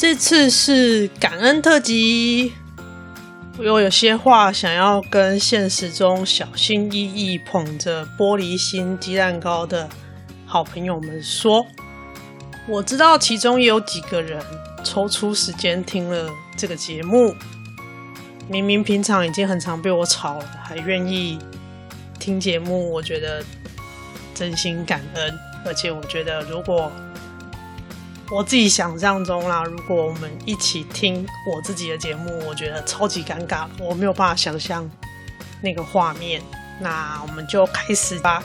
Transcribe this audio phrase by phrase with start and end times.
[0.00, 2.54] 这次是感恩特辑，
[3.58, 9.86] 我又有些话想要跟现实中小心翼翼捧着玻璃心鸡蛋糕的
[10.46, 11.66] 好朋友们说。
[12.66, 14.42] 我知道其中有几个人
[14.82, 17.34] 抽出时间听了这个节目，
[18.48, 21.38] 明明平常已经很常被我吵了，还愿意
[22.18, 23.44] 听节目，我觉得
[24.34, 25.38] 真心感恩。
[25.66, 26.90] 而且我觉得如果
[28.32, 34.88] 我自己想象中啦，如果我们一起听我自己的节目，我觉得超级尴尬，我没有办法想象
[35.60, 36.40] 那个画面。
[36.78, 38.40] 那我们就开始吧。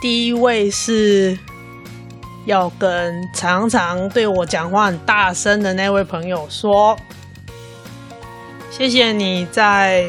[0.00, 1.38] 第一位是
[2.46, 6.98] 要跟常常对我讲话很大声的那位朋友说，
[8.70, 10.08] 谢谢你在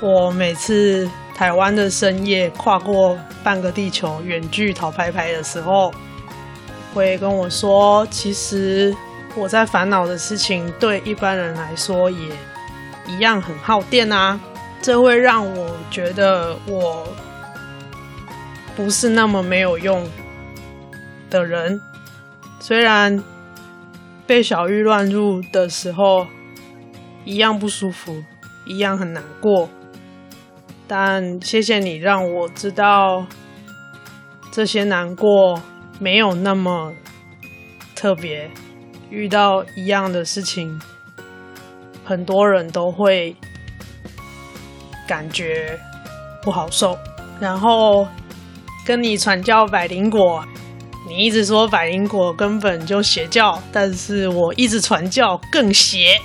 [0.00, 5.92] 我每次台湾的深夜跨过半个地球远距讨拍拍的时候。
[6.92, 8.94] 会跟我说，其实
[9.36, 12.28] 我在烦恼的事情，对一般人来说也
[13.06, 14.38] 一样很耗电啊。
[14.82, 17.06] 这会让我觉得我
[18.74, 20.08] 不是那么没有用
[21.28, 21.80] 的人。
[22.58, 23.22] 虽然
[24.26, 26.26] 被小玉乱入的时候
[27.24, 28.22] 一样不舒服，
[28.64, 29.68] 一样很难过，
[30.88, 33.26] 但谢谢你让我知道
[34.50, 35.60] 这些难过。
[36.00, 36.92] 没有那么
[37.94, 38.50] 特别，
[39.10, 40.80] 遇到一样的事情，
[42.04, 43.36] 很多人都会
[45.06, 45.78] 感觉
[46.42, 46.98] 不好受。
[47.38, 48.08] 然后
[48.86, 50.42] 跟你传教百灵果，
[51.06, 56.18] 你一直说百灵果根本就邪教，但是我一直传教更邪。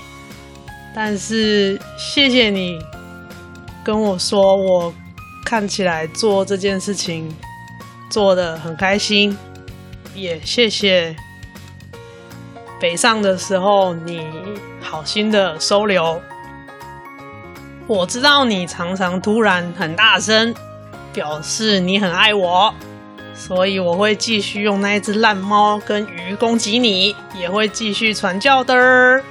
[0.96, 2.80] 但是谢谢你
[3.84, 4.94] 跟我说，我
[5.44, 7.30] 看起来做这件事情
[8.10, 9.38] 做的很开心。
[10.16, 11.14] 也谢谢
[12.80, 14.26] 北上的时候，你
[14.82, 16.22] 好心的收留。
[17.86, 20.56] 我知道你常常突然很大声，
[21.14, 22.74] 表示你很爱我，
[23.36, 29.22] 所以我会继续用那一只烂猫跟鱼攻击你，也会继续传教的。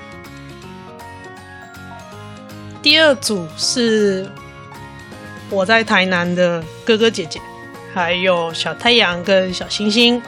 [2.83, 4.31] 第二组是
[5.49, 7.41] 我在台南的哥哥姐姐，
[7.95, 10.23] 还有小太阳跟小星星。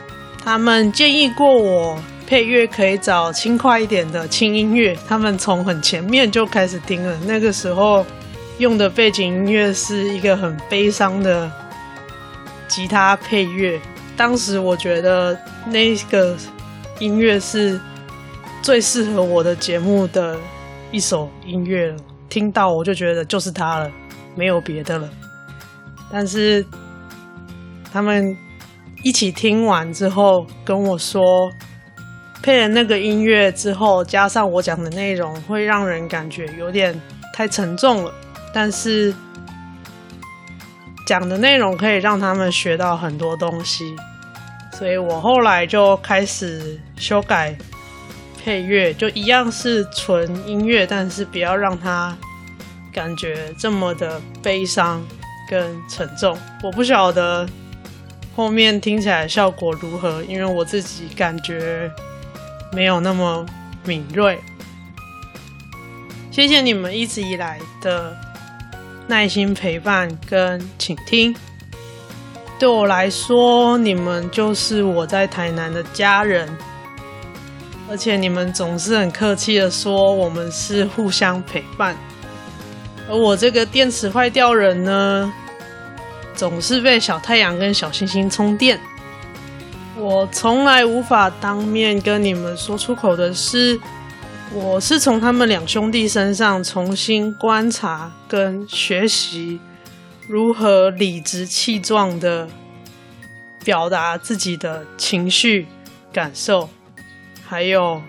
[0.47, 7.19] 他们建议过我配乐可以找轻快一点的轻音乐，他们从很前面就开始听了。
[7.27, 8.07] 那个时候
[8.59, 11.51] 用的背景音乐是一个很悲伤的
[12.69, 13.81] 吉他配乐，
[14.17, 15.37] 当时我觉得
[15.67, 16.37] 那个
[17.01, 17.81] 音乐是
[18.63, 20.39] 最适合我的节目的
[20.93, 21.97] 一首音乐了，
[22.29, 23.91] 听到我就觉得就是它了，
[24.37, 25.11] 没有别的了。
[26.09, 26.65] 但是
[27.93, 28.33] 他们。
[29.07, 31.23] 一起听完之后跟我说，
[32.43, 37.01] 配了那个音乐之后，加上我讲的内容，会让人感觉有点
[37.33, 38.13] 太沉重了。
[38.53, 39.15] 但是
[41.07, 43.85] 讲的内容可以让他们学到很多东西，
[44.73, 47.57] 所以我后来就开始修改
[48.43, 52.19] 配乐，就一样是纯音乐，但是不要让它
[52.93, 55.01] 感觉这么的悲伤
[55.49, 56.37] 跟沉重。
[56.65, 57.49] 我不晓得。
[58.37, 60.23] 后面听起来效果如何？
[60.25, 61.91] 因为我自己感觉
[62.71, 63.47] 没有那么
[63.87, 64.39] 敏锐。
[66.31, 68.15] 谢谢你们一直以来的
[69.07, 71.35] 耐心陪伴跟倾听。
[72.59, 76.47] 对我来说，你们就是我在台南的家人，
[77.89, 81.97] 而且你们总是很客气的说我们是互相陪伴。
[83.09, 85.33] 而我这个电池坏掉人呢，
[86.37, 88.79] 总是被小太阳跟小星星充电。
[89.97, 93.81] 我从来无法当面跟你们说出口的是，
[94.53, 99.59] 我是从他们两兄弟身上重新观察跟学习
[100.29, 102.47] 如何理直气壮的
[103.65, 105.67] 表达自己的情绪
[106.13, 106.69] 感受，
[107.49, 108.03] 还有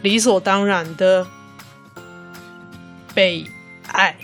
[0.00, 1.26] 理所当然的
[3.14, 3.44] 被
[3.92, 4.16] 爱。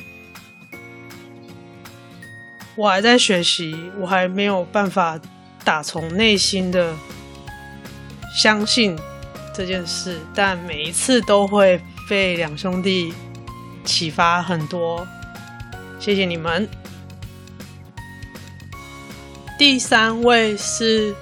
[2.77, 5.19] 我还在学习，我还没有办法
[5.65, 6.95] 打从内心的
[8.37, 8.95] 相信
[9.55, 13.15] 这件事，但每一次都会被两兄弟
[13.83, 15.07] 启发很多。
[15.99, 16.69] 谢谢你们。
[19.59, 21.15] 第三位是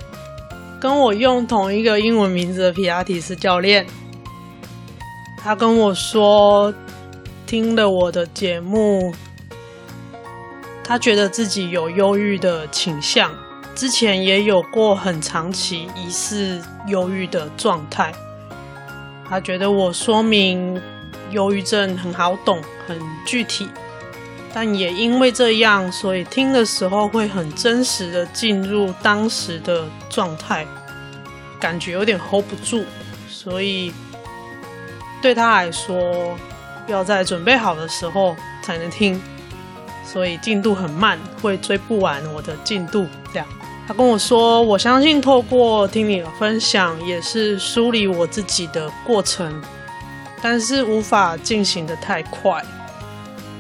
[0.81, 3.87] 跟我用同一个英文名字的皮亚提斯教练，
[5.39, 6.75] 他跟我说，
[7.47, 9.15] 听了我的节目，
[10.94, 13.29] 他觉得自己有忧郁的倾向，
[13.75, 18.14] 之前也有过很长期疑似忧郁的状态。
[19.29, 20.81] 他觉得我说明
[21.32, 22.96] 忧郁症很好懂，很
[23.26, 23.69] 具体。
[24.52, 30.64] 但也因为这样，所以听的时候会很真实的进入当时的状态，
[31.58, 32.85] 感觉有点 hold 不住，
[33.29, 33.93] 所以
[35.20, 36.38] 对他来说，
[36.87, 39.20] 要在准备好的时候才能听，
[40.05, 43.06] 所以进度很慢，会追不完我的进度。
[43.33, 43.47] 这样，
[43.87, 49.62] 他跟我说，我相信透过听你的分享，也是梳理我自己的过程，
[50.43, 52.65] 但是无法进行的太快。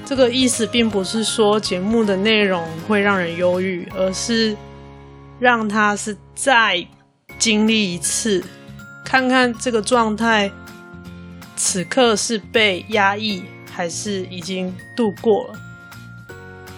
[0.06, 4.54] 这个意思并不是说节目的内容会让人忧郁，而是
[5.38, 6.86] 让他是再
[7.38, 8.44] 经历一次，
[9.02, 10.50] 看看这个状态
[11.56, 13.42] 此刻是被压抑
[13.72, 15.54] 还是已经度过了。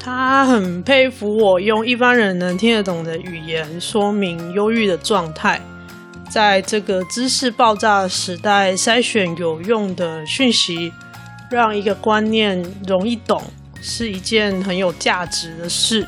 [0.06, 5.60] 他很佩服我用一般人能听得懂的语言说明忧郁的状态，
[6.30, 10.92] 在这个知识爆炸的时代筛选有用的讯息。
[11.50, 13.42] 让一个观念容易懂
[13.80, 16.06] 是一件很有价值的事。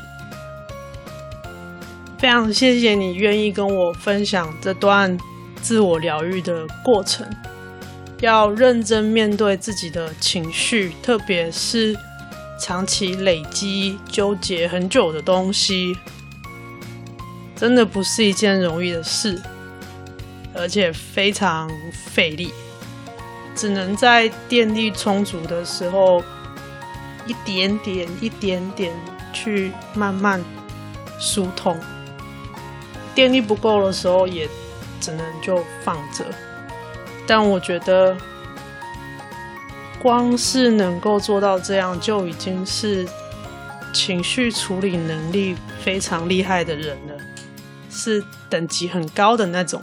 [2.17, 5.17] 非常谢谢你愿意跟我分享这段
[5.61, 7.27] 自我疗愈的过程。
[8.21, 11.97] 要认真面对自己的情绪，特别是
[12.59, 15.97] 长期累积、纠结很久的东西，
[17.55, 19.41] 真的不是一件容易的事，
[20.53, 22.53] 而且非常费力。
[23.55, 26.23] 只能在电力充足的时候，
[27.25, 28.93] 一点点、一点点
[29.33, 30.43] 去慢慢
[31.19, 31.75] 疏通；
[33.13, 34.47] 电力不够的时候，也
[35.01, 36.25] 只能就放着。
[37.27, 38.15] 但我觉得，
[40.01, 43.07] 光是能够做到这样，就已经是
[43.93, 47.17] 情绪处理能力非常厉害的人了，
[47.89, 49.81] 是等级很高的那种。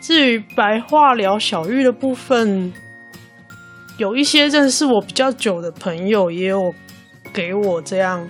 [0.00, 2.72] 至于白话聊小玉的部分，
[3.98, 6.74] 有一些认识我比较久的朋友也有
[7.34, 8.26] 给我这样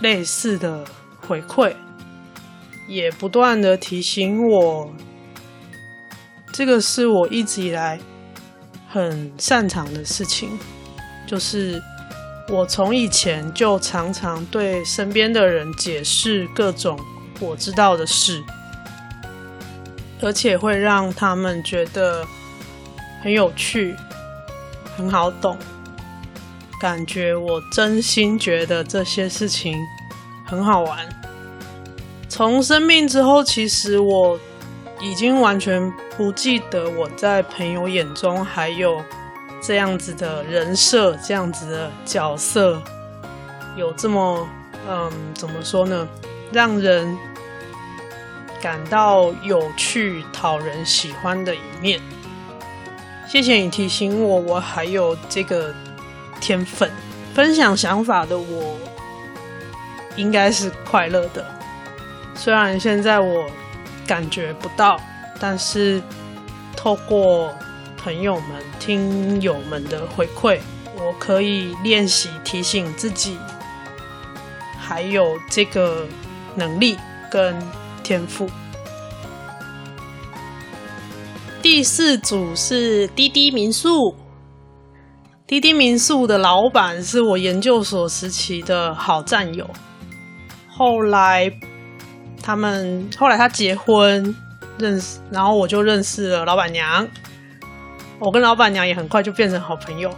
[0.00, 0.84] 类似的
[1.20, 1.72] 回馈，
[2.88, 4.92] 也不断的提醒我，
[6.52, 8.00] 这个是我一直以来
[8.88, 10.58] 很擅长的事情，
[11.26, 11.82] 就是
[12.48, 16.98] 我从以前就常常对身边的人解释各种
[17.40, 18.42] 我知道的事。
[20.20, 22.26] 而且会让他们觉得
[23.22, 23.94] 很有趣、
[24.96, 25.56] 很好懂，
[26.80, 29.76] 感觉我真心觉得这些事情
[30.44, 31.08] 很好玩。
[32.28, 34.36] 从生病之后，其实我
[35.00, 39.02] 已经完全不记得我在朋友眼中还有
[39.60, 42.82] 这样子的人设、这样子的角色，
[43.76, 44.48] 有这么
[44.88, 46.08] 嗯，怎么说呢？
[46.52, 47.16] 让人。
[48.60, 52.00] 感到有趣、讨人喜欢的一面。
[53.24, 55.72] 谢谢你提醒我，我还有这个
[56.40, 56.90] 天分。
[57.32, 58.76] 分享想法的我，
[60.16, 61.46] 应该是快乐的。
[62.34, 63.48] 虽然现在我
[64.08, 64.98] 感觉不到，
[65.38, 66.02] 但是
[66.76, 67.54] 透过
[67.96, 70.58] 朋友们、听友们的回馈，
[70.96, 73.36] 我可以练习提醒自己，
[74.76, 76.04] 还有这个
[76.56, 76.96] 能力
[77.30, 77.54] 跟。
[78.00, 78.48] 天赋。
[81.60, 84.14] 第四组是滴滴民宿，
[85.46, 89.68] 滴滴民宿的老板是我研究所时期的好战友。
[90.70, 91.52] 后来
[92.48, 94.34] 他们后来他结婚
[94.78, 97.06] 认识，然后我就认识了老板娘。
[98.18, 100.10] 我跟老板娘也很快就变成好朋友。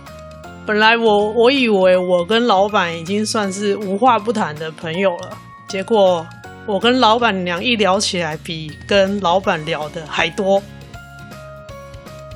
[0.65, 6.25] 本来我我以为我跟老板已经算是无话不谈的朋友了，结果。
[6.67, 10.63] 我跟老板娘一聊起来，比跟老板聊的还多。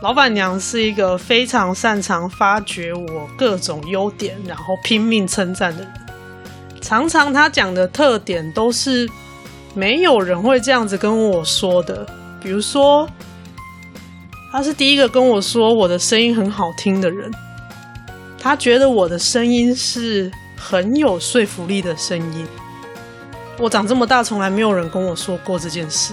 [0.02, 5.92] 老板娘是一个非常擅长发掘我各种优点，然后拼命称赞的人。
[6.80, 9.08] 常常她讲的特点都是
[9.74, 12.06] 没有人会这样子跟我说的。
[12.40, 13.08] 比如说，
[14.52, 17.30] 他是第一个跟我说我的声音很好听的人。
[18.38, 22.46] 他觉得我的声音是很有说服力的声音。
[23.58, 26.12] 我长这么大，从来没有人跟我说过这件事。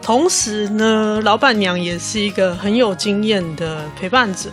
[0.00, 4.48] 同时呢，老板娘也是一个很有经验的陪伴者，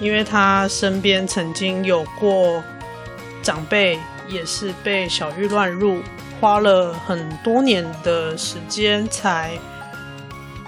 [0.00, 2.62] 因为她身边曾经有过
[3.42, 3.98] 长辈
[4.28, 6.00] 也是被小玉乱入，
[6.42, 9.56] 花了很多年的时间才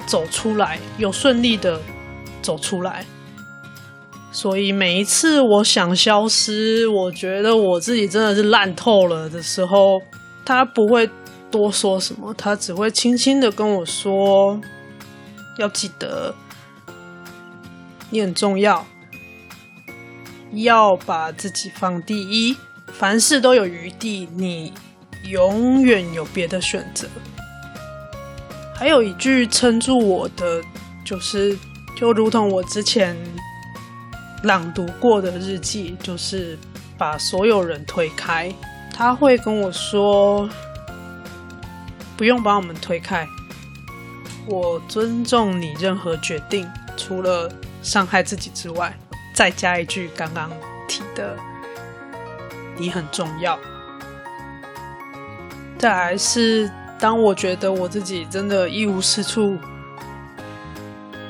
[0.07, 1.83] 走出来，又顺利的
[2.41, 3.05] 走出来。
[4.31, 10.01] 所以每一次我想消失，我觉得我自己真的是烂透了的时候，
[10.45, 11.11] 他不会
[11.51, 14.61] 多说什么，他只会轻轻的跟我说
[15.59, 16.33] ：“要记得，
[18.11, 18.87] 你很重要，
[20.53, 22.57] 要把自己放第一，
[22.93, 24.73] 凡事都有余地，你
[25.29, 27.09] 永远有别的选择。”
[28.75, 30.61] 还有一句撑住我的，
[31.05, 31.57] 就是
[31.97, 33.17] 就如同我之前。
[34.43, 36.59] 朗读过的日记，就是
[36.99, 38.53] 把所有人推开。
[38.93, 40.47] 他会跟我说
[42.15, 43.27] ：“不用把我们推开，
[44.47, 47.51] 我尊重你任何决定，除了
[47.83, 48.95] 伤害自己之外。”
[49.35, 50.51] 再加一句刚刚
[50.87, 51.39] 提的
[52.77, 53.59] ：“你很重要。”
[55.85, 59.59] 再来是当我觉得我自己真的一无是处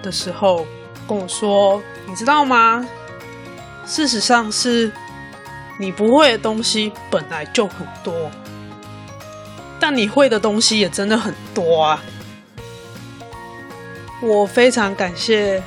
[0.01, 0.65] 的时候，
[1.09, 2.89] 跟我说：“你知道吗？”
[3.85, 4.93] 事实上是，
[5.77, 8.31] 你不会的东西本来就很多，
[9.81, 12.01] 但你会的东西也真的很多啊！
[14.23, 15.61] 我非常感谢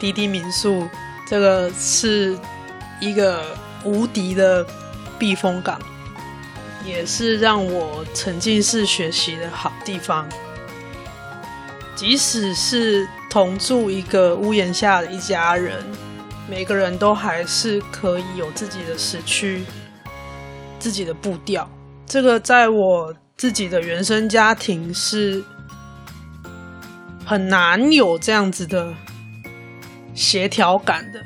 [0.00, 0.88] 滴滴民宿，
[1.28, 2.36] 这个是
[2.98, 4.66] 一个无敌的
[5.20, 5.80] 避风港，
[6.84, 10.28] 也是让我沉浸式学习的好地方。
[11.94, 15.84] 即使是同住一个屋檐下的一家人。
[16.50, 19.62] 每个人都还是可以有自己的时区、
[20.78, 21.66] 自己的步调。
[22.04, 25.42] 这个在我自己的原生家庭是
[27.24, 28.92] 很难有这样子的
[30.14, 31.24] 协调感的。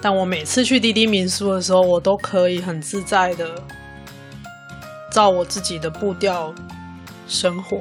[0.00, 3.62] 但我每次去滴滴民宿的时候，我都可以很自在的
[5.12, 6.52] 照我自己的步调
[7.28, 7.80] 生活。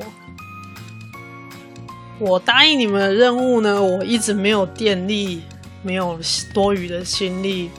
[2.20, 5.42] 我答应你们的任务呢，我一直没有电力。
[5.84, 6.20] 没有
[6.54, 7.72] 多余的心力，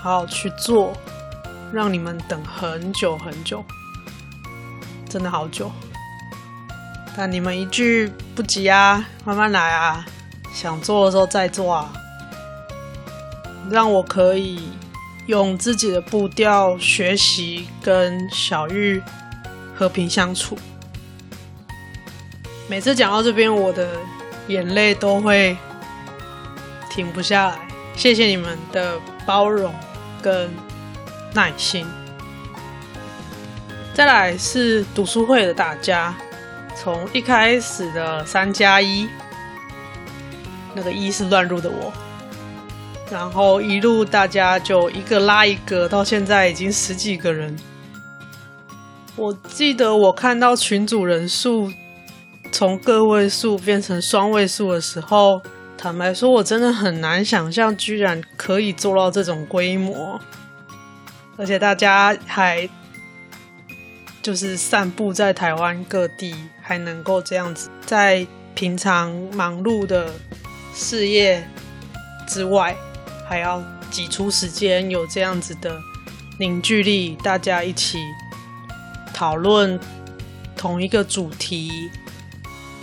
[0.00, 0.94] 好好去做，
[1.70, 3.62] 让你们等很久很久，
[5.10, 5.70] 真的好久。
[7.14, 10.06] 但你们一句不急啊，慢慢来啊，
[10.54, 11.92] 想做的时候再做啊，
[13.68, 14.70] 让我可以
[15.32, 19.02] 用自己的步调学习，跟小玉
[19.74, 20.58] 和平相处。
[22.68, 23.88] 每次讲到这边，我的
[24.48, 25.56] 眼泪都会。
[26.90, 27.58] 停不下来，
[27.96, 29.74] 谢谢你们的包容
[30.20, 30.50] 跟
[31.32, 31.86] 耐心。
[33.94, 36.14] 再来是读书会的大家，
[36.76, 39.08] 从一开始的三加一，
[40.74, 41.90] 那个一是乱入的我，
[43.12, 47.54] 然后一路大家就一个拉一个，到现在已经十几个人。
[49.16, 51.70] 我记得我看到群组人数
[52.50, 55.42] 从个位数变成双位数的时候。
[55.76, 60.20] 坦白说，我真的很难想象，居然可以做到这种规模，
[61.36, 62.68] 而且大家还
[64.22, 70.12] 就是散布在台湾各地，还能够这样子，在平常忙碌的
[70.72, 71.42] 事业
[72.28, 72.76] 之外，
[73.32, 75.80] 还要挤出时间有这样子的
[76.38, 77.96] 凝聚力，大家一起
[79.14, 79.80] 讨论
[80.54, 81.90] 同一个主题，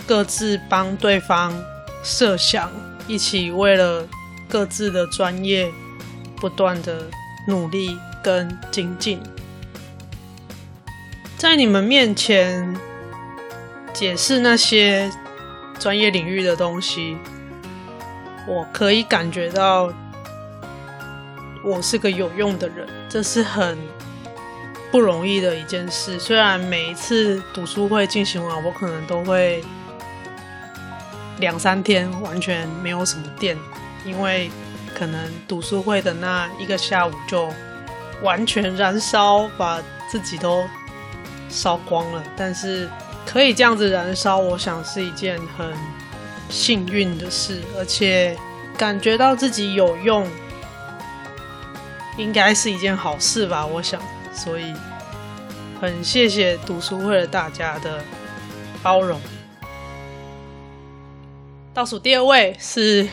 [0.08, 1.56] 各自帮对方
[2.02, 2.68] 设想。
[3.06, 4.04] 一起为了
[4.48, 5.70] 各自的专业
[6.40, 7.06] 不断的
[7.46, 9.20] 努力跟精进，
[11.38, 12.76] 在你们面前
[13.92, 15.08] 解释那些
[15.78, 17.16] 专业领域的东西，
[18.48, 19.92] 我可以感觉到
[21.64, 23.78] 我是个有用的人，这是很
[24.90, 26.18] 不容易的一件事。
[26.18, 29.64] 虽然每一次读书会进行完，我可能都会。
[31.38, 33.56] 两三天完全没有什么电，
[34.04, 34.50] 因为
[34.94, 37.50] 可能读书会的那一个下午就
[38.20, 40.62] 完全燃烧，把自己都
[41.48, 42.22] 烧光了。
[42.36, 42.86] 但是
[43.24, 45.72] 可以这样子燃烧，我想是一件很
[46.50, 48.36] 幸运的事，而且
[48.76, 50.28] 感觉到自己有用，
[52.20, 53.64] 应该是一件好事吧。
[53.64, 54.00] 我想，
[54.34, 54.74] 所以
[55.80, 58.04] 很谢谢读书会的大家的
[58.82, 59.18] 包容。
[61.72, 63.08] 倒数第二位是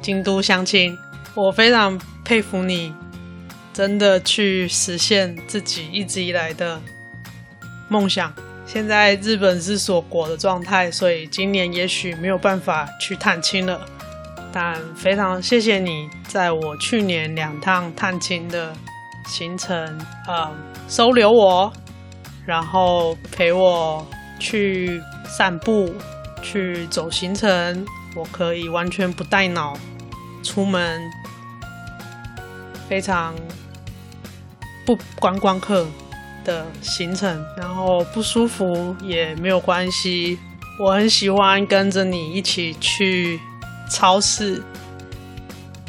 [0.00, 0.96] 京都乡亲，
[1.34, 2.94] 我非常佩服你，
[3.74, 6.80] 真的去实现自己一直以来的
[7.88, 8.32] 梦想
[8.64, 13.80] 现在日本是锁国的状态，所以今年也许没有办法去探亲了。
[14.52, 18.72] 但非常谢谢你，在我去年两趟探亲的
[19.26, 19.76] 行程，
[20.28, 20.56] 嗯，
[20.88, 21.72] 收留我，
[22.46, 24.06] 然后陪我
[24.38, 25.94] 去散步，
[26.42, 27.84] 去走行程，
[28.14, 29.76] 我可以完全不带脑
[30.42, 31.00] 出门，
[32.88, 33.34] 非常
[34.86, 35.86] 不观光客
[36.44, 40.38] 的行程，然后不舒服也没有关系。
[40.78, 43.40] 我很喜欢跟着你一起去
[43.88, 44.62] 超市，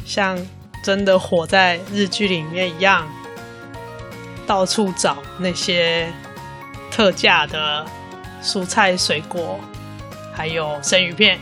[0.04, 0.38] 像
[0.82, 3.06] 真的活在日剧里面一样，
[4.46, 6.12] 到处找那些
[6.90, 7.84] 特价的
[8.42, 9.58] 蔬菜水果，
[10.32, 11.38] 还有生鱼片。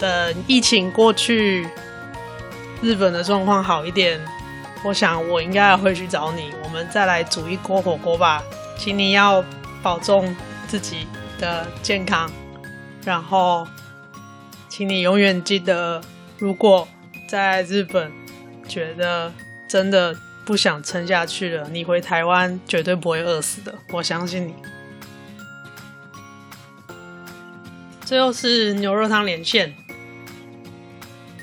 [0.00, 1.68] 等疫情过去，
[2.80, 4.20] 日本的状况好一点。
[4.84, 8.40] 我想我应该会去找你，我们再来煮一锅火锅吧。
[8.78, 9.44] 请你要
[9.82, 10.36] 保重
[10.68, 11.04] 自己
[11.40, 12.30] 的健康，
[13.04, 13.66] 然后
[14.78, 16.00] 请你永远记得，
[16.38, 16.86] 如果
[17.26, 18.12] 在日本
[18.68, 19.32] 觉得
[19.66, 24.54] 真的不想撑下去了，你回台湾绝对不会饿死的，我相信你。
[28.02, 29.74] 最后是牛肉汤连线，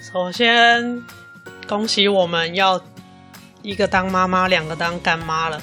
[0.01, 1.04] 首先
[1.68, 2.82] 恭喜我们要。
[3.62, 5.60] 一个当妈妈，两个当干妈了。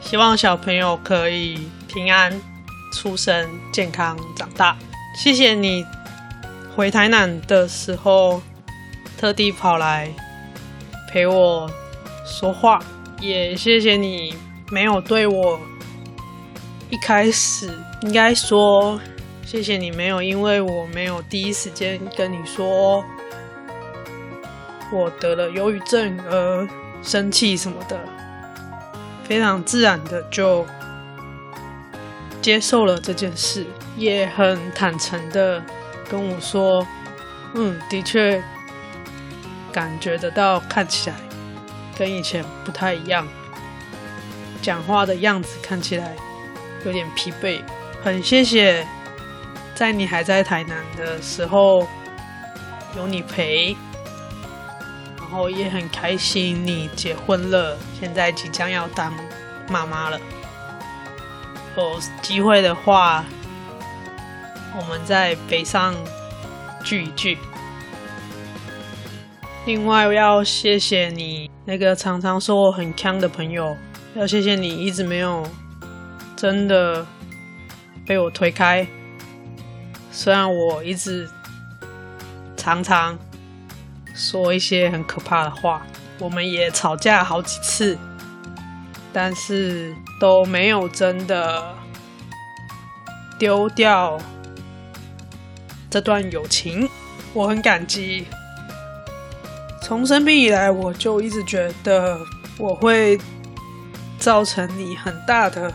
[0.00, 2.40] 希望小朋友可以平安
[2.94, 4.78] 出生，健康长大。
[5.14, 5.84] 谢谢你
[6.74, 8.40] 回台南的时候
[9.18, 10.08] 特地跑来
[11.10, 11.70] 陪我
[12.24, 12.78] 说话，
[13.20, 14.34] 也谢谢你
[14.70, 15.60] 没有对我
[16.88, 18.98] 一开始应该说
[19.44, 23.04] 谢谢你没有因为我没有第一时间跟你说。
[24.94, 26.68] 我得了忧郁症而
[27.02, 27.98] 生气什么的，
[29.24, 30.66] 非常自然的就
[32.42, 35.62] 接受了这件事，也很坦诚的
[36.12, 36.86] 跟我说
[37.56, 38.44] ：“嗯，的确
[39.72, 41.16] 感觉得到，看起来
[41.96, 43.26] 跟以前不太一样，
[44.60, 46.14] 讲话的样子看起来
[46.84, 47.62] 有点疲惫。”
[48.04, 48.86] 很谢谢
[49.74, 51.88] 在你还在台南的时候
[52.94, 53.74] 有你陪。
[55.16, 59.10] 然后也很开心，你结婚了，现在即将要当
[59.70, 60.20] 妈妈了。
[61.74, 63.24] 有机会的话，
[64.78, 65.94] 我们在北上
[66.84, 67.38] 聚一聚。
[69.66, 73.76] 另外，我要谢谢你那个常常说我很锵的朋友，
[74.14, 75.46] 要谢谢你一直没有
[76.36, 77.06] 真的
[78.06, 78.86] 被我推开。
[80.10, 81.28] 虽然我一直
[82.56, 83.18] 常常。
[84.14, 85.86] 说一些很可怕的话，
[86.18, 87.98] 我们也吵架好几次，
[89.10, 91.74] 但是都没有真的
[93.38, 94.18] 丢掉
[95.92, 96.88] 这段友情，
[97.34, 98.24] 我很感激。
[99.82, 102.18] 从生病以来，我就一直觉得
[102.56, 103.20] 我会
[104.18, 105.70] 造成你很大的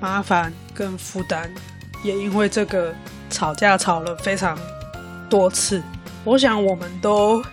[0.00, 1.50] 麻烦跟负担，
[2.02, 2.94] 也因为这个
[3.28, 4.58] 吵架吵了非常
[5.28, 5.82] 多次。
[6.24, 7.44] 我想我们都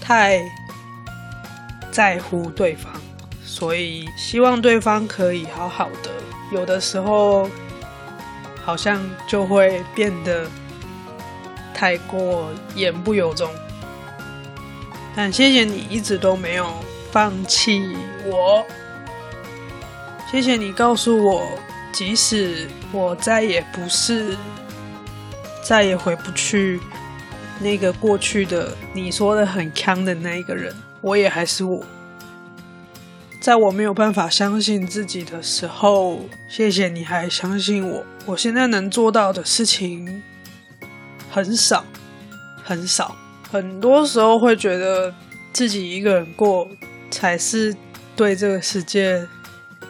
[0.00, 0.40] 太
[1.90, 2.90] 在乎对方，
[3.44, 6.10] 所以希望对方可以好好的。
[6.50, 7.46] 有的时候
[8.64, 10.46] 好像就会变得
[11.74, 13.50] 太过言不由衷。
[15.14, 16.72] 但谢谢你一直都没有
[17.10, 17.94] 放弃
[18.24, 18.64] 我，
[20.30, 21.46] 谢谢你告诉我，
[21.92, 24.36] 即使我再也不是，
[25.62, 26.80] 再也回不去。
[27.60, 31.84] 那个过去的你说的很锵的那一个人，我也还是我。
[33.42, 38.06] 在我没有办法相信自己的时候，谢谢你还相信我。
[38.24, 40.22] 我现在能做到的事情
[41.28, 41.84] 很少，
[42.62, 43.16] 很少。
[43.50, 45.12] 很多时候会觉得
[45.52, 46.68] 自己一个人过
[47.10, 47.74] 才是
[48.14, 49.26] 对这个世界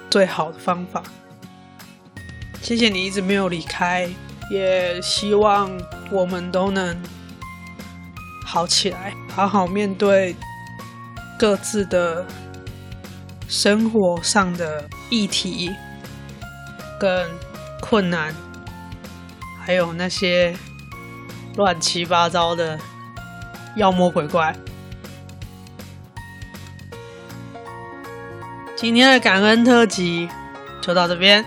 [0.09, 1.03] 最好的方法。
[2.63, 4.09] 谢谢你一直没有离开，
[4.51, 5.71] 也希望
[6.11, 6.97] 我们都能。
[8.47, 10.35] 好起来，好好面对
[11.39, 12.27] 各自的
[13.53, 15.71] 生活上的议题
[16.99, 17.29] 跟
[17.83, 18.35] 困难，
[19.63, 20.57] 还有那些
[21.59, 22.79] 乱七八糟的
[23.77, 24.57] 妖魔鬼怪。
[28.75, 30.31] 今天的感恩特辑
[30.81, 31.45] 就到这边，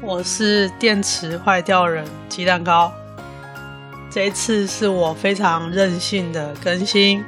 [0.00, 2.92] 我是电池坏掉人鸡蛋糕。
[4.08, 7.24] 这一次是我非常任性的更新，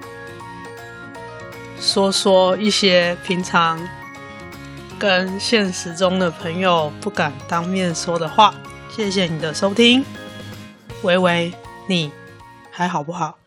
[1.81, 3.81] 说说一些平常
[4.99, 8.55] 跟现实中的朋友不敢当面说的话。
[8.95, 10.05] 谢谢你的收听，
[11.03, 11.53] 维维，
[11.87, 12.13] 你
[12.71, 13.40] 还好不好？